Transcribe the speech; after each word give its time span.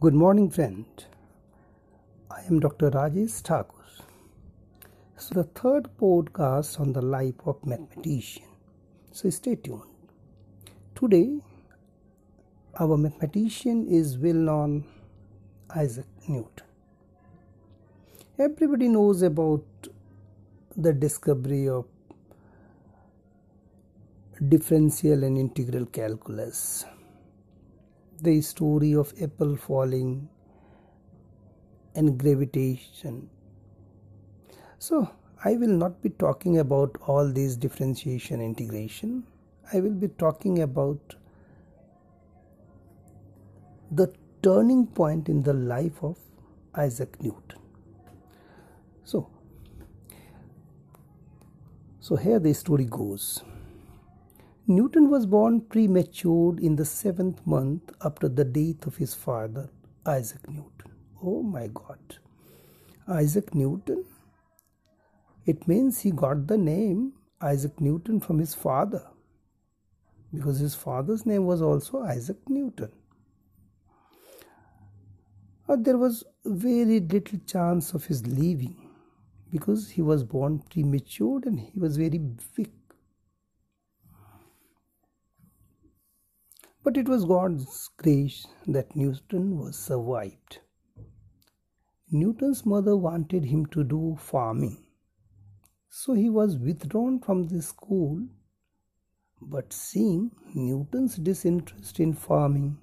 Good 0.00 0.14
morning, 0.14 0.48
friend. 0.48 0.84
I 2.30 2.42
am 2.48 2.60
Dr. 2.60 2.88
Rajesh 2.88 3.40
Thakur. 3.42 3.86
So, 5.16 5.34
the 5.34 5.42
third 5.60 5.88
podcast 6.00 6.78
on 6.78 6.92
the 6.92 7.02
life 7.02 7.34
of 7.44 7.66
mathematician. 7.66 8.44
So, 9.10 9.28
stay 9.30 9.56
tuned. 9.56 9.82
Today, 10.94 11.40
our 12.78 12.96
mathematician 12.96 13.88
is 13.88 14.16
well 14.18 14.34
known 14.50 14.84
Isaac 15.74 16.06
Newton. 16.28 16.68
Everybody 18.38 18.86
knows 18.86 19.22
about 19.22 19.64
the 20.76 20.92
discovery 20.92 21.68
of 21.68 21.86
differential 24.48 25.24
and 25.24 25.36
integral 25.36 25.86
calculus 25.86 26.84
the 28.22 28.40
story 28.40 28.94
of 28.94 29.12
apple 29.22 29.56
falling 29.56 30.28
and 31.94 32.18
gravitation. 32.18 33.28
So 34.78 35.10
i 35.44 35.54
will 35.56 35.74
not 35.80 36.02
be 36.02 36.10
talking 36.10 36.58
about 36.58 36.96
all 37.06 37.32
these 37.32 37.56
differentiation 37.56 38.40
integration. 38.40 39.24
I 39.72 39.80
will 39.80 39.94
be 39.94 40.08
talking 40.08 40.62
about 40.62 41.14
the 43.90 44.12
turning 44.42 44.86
point 44.86 45.28
in 45.28 45.42
the 45.42 45.52
life 45.52 46.02
of 46.02 46.18
isaac 46.74 47.22
newton. 47.22 47.60
So 49.04 49.28
so 52.00 52.16
here 52.16 52.38
the 52.38 52.52
story 52.54 52.84
goes 52.84 53.42
Newton 54.70 55.08
was 55.08 55.24
born 55.24 55.62
premature 55.62 56.54
in 56.60 56.76
the 56.76 56.84
seventh 56.84 57.46
month 57.46 57.90
after 58.04 58.28
the 58.28 58.44
death 58.44 58.86
of 58.86 58.98
his 58.98 59.14
father, 59.14 59.70
Isaac 60.04 60.46
Newton. 60.46 60.92
Oh 61.22 61.42
my 61.42 61.68
God. 61.68 62.18
Isaac 63.08 63.54
Newton? 63.54 64.04
It 65.46 65.66
means 65.66 66.00
he 66.00 66.10
got 66.10 66.46
the 66.46 66.58
name 66.58 67.14
Isaac 67.40 67.80
Newton 67.80 68.20
from 68.20 68.38
his 68.38 68.54
father 68.54 69.06
because 70.34 70.58
his 70.58 70.74
father's 70.74 71.24
name 71.24 71.46
was 71.46 71.62
also 71.62 72.02
Isaac 72.02 72.36
Newton. 72.46 72.92
But 75.66 75.84
there 75.84 75.96
was 75.96 76.24
very 76.44 77.00
little 77.00 77.38
chance 77.46 77.94
of 77.94 78.04
his 78.04 78.26
living 78.26 78.90
because 79.50 79.88
he 79.88 80.02
was 80.02 80.24
born 80.24 80.62
premature 80.70 81.40
and 81.46 81.58
he 81.58 81.78
was 81.78 81.96
very 81.96 82.20
weak 82.58 82.72
But 86.88 86.96
it 86.96 87.06
was 87.06 87.26
God's 87.26 87.90
grace 87.98 88.46
that 88.66 88.96
Newton 88.96 89.58
was 89.58 89.76
survived. 89.76 90.60
Newton's 92.10 92.64
mother 92.64 92.96
wanted 92.96 93.44
him 93.44 93.66
to 93.66 93.84
do 93.84 94.16
farming, 94.18 94.86
so 95.90 96.14
he 96.14 96.30
was 96.30 96.56
withdrawn 96.56 97.20
from 97.20 97.48
the 97.48 97.60
school. 97.60 98.26
But 99.42 99.74
seeing 99.74 100.30
Newton's 100.54 101.16
disinterest 101.16 102.00
in 102.00 102.14
farming, 102.14 102.78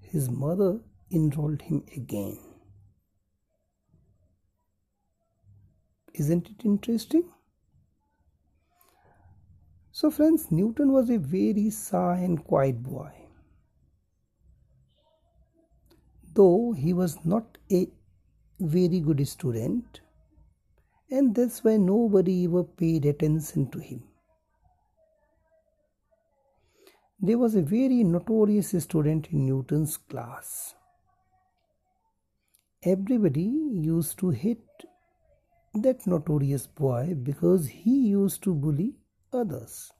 his 0.00 0.28
mother 0.28 0.80
enrolled 1.12 1.62
him 1.62 1.84
again. 1.96 2.36
Isn't 6.14 6.50
it 6.50 6.64
interesting? 6.64 7.30
So, 9.98 10.12
friends, 10.12 10.52
Newton 10.52 10.92
was 10.92 11.10
a 11.10 11.18
very 11.18 11.70
shy 11.70 12.18
and 12.22 12.44
quiet 12.44 12.84
boy. 12.84 13.10
Though 16.34 16.70
he 16.70 16.92
was 16.92 17.16
not 17.24 17.58
a 17.72 17.88
very 18.60 19.00
good 19.00 19.26
student, 19.26 20.00
and 21.10 21.34
that's 21.34 21.64
why 21.64 21.78
nobody 21.78 22.44
ever 22.44 22.62
paid 22.62 23.06
attention 23.06 23.72
to 23.72 23.80
him. 23.80 24.04
There 27.18 27.38
was 27.38 27.56
a 27.56 27.62
very 27.62 28.04
notorious 28.04 28.70
student 28.84 29.26
in 29.32 29.46
Newton's 29.46 29.96
class. 29.96 30.76
Everybody 32.84 33.50
used 33.90 34.16
to 34.20 34.30
hate 34.30 34.86
that 35.74 36.06
notorious 36.06 36.68
boy 36.68 37.16
because 37.20 37.66
he 37.66 37.98
used 38.10 38.44
to 38.44 38.54
bully 38.54 38.94
others. 39.32 39.92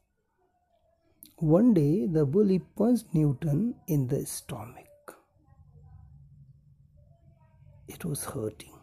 One 1.36 1.74
day, 1.74 2.06
the 2.06 2.26
bully 2.26 2.58
punched 2.58 3.14
Newton 3.14 3.74
in 3.86 4.08
the 4.08 4.26
stomach. 4.26 5.16
It 7.86 8.04
was 8.04 8.24
hurting. 8.24 8.74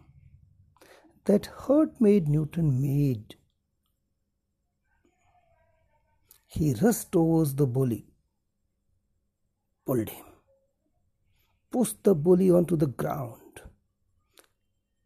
That 1.26 1.48
hurt 1.48 2.00
made 2.00 2.28
Newton 2.28 2.82
mad. 2.82 3.36
He 6.48 6.74
rushed 6.74 7.12
towards 7.12 7.56
the 7.56 7.68
bully, 7.68 8.06
pulled 9.86 10.10
him, 10.10 10.26
pushed 11.72 12.04
the 12.04 12.16
bully 12.16 12.50
onto 12.50 12.78
the 12.78 12.88
ground. 12.88 13.42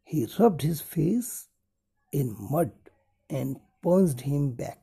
He 0.04 0.28
rubbed 0.38 0.62
his 0.62 0.80
face 0.80 1.48
in 2.12 2.36
mud 2.38 2.70
and 3.28 3.56
punched 3.82 4.20
him 4.20 4.52
back. 4.52 4.82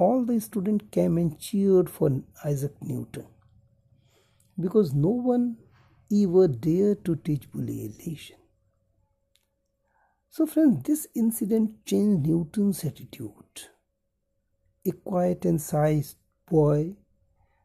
All 0.00 0.24
the 0.24 0.40
students 0.40 0.86
came 0.90 1.18
and 1.18 1.38
cheered 1.38 1.90
for 1.90 2.10
Isaac 2.42 2.74
Newton 2.80 3.26
because 4.58 4.94
no 4.94 5.10
one 5.10 5.58
ever 6.10 6.48
dared 6.48 7.04
to 7.04 7.16
teach 7.16 7.50
bullying. 7.52 7.94
So, 10.30 10.46
friends, 10.46 10.84
this 10.84 11.06
incident 11.14 11.84
changed 11.84 12.26
Newton's 12.26 12.82
attitude. 12.82 13.68
A 14.86 14.92
quiet 14.92 15.44
and 15.44 15.60
shy 15.60 16.02
boy 16.46 16.96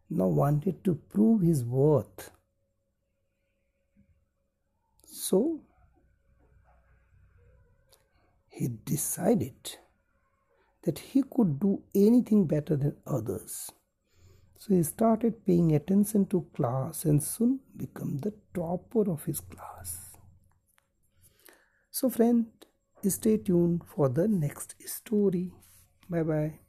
now 0.10 0.28
wanted 0.28 0.84
to 0.84 0.96
prove 0.96 1.42
his 1.42 1.64
worth. 1.64 2.32
So, 5.06 5.62
he 8.50 8.68
decided 8.68 9.78
that 10.86 11.00
he 11.00 11.24
could 11.30 11.60
do 11.60 11.82
anything 11.94 12.46
better 12.48 12.76
than 12.76 12.96
others. 13.06 13.72
So 14.58 14.74
he 14.74 14.84
started 14.84 15.46
paying 15.46 15.74
attention 15.76 16.26
to 16.28 16.48
class 16.56 17.06
and 17.06 17.22
soon 17.22 17.60
became 17.76 18.18
the 18.20 18.34
topper 18.54 19.12
of 19.12 19.26
his 19.26 19.42
class. 19.42 20.14
So 21.92 22.10
friend, 22.10 22.48
stay 23.04 23.38
tuned 23.38 23.84
for 23.86 24.10
the 24.10 24.28
next 24.28 24.76
story. 24.88 25.52
Bye 26.10 26.24
bye. 26.24 26.65